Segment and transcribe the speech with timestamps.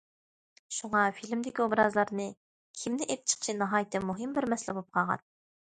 [0.77, 2.27] شۇڭا فىلىمدىكى ئوبرازلارنى
[2.81, 5.29] كىمنى ئېلىپ چىقىشى ناھايىتى مۇھىم بىر مەسىلە بولۇپ قالغان.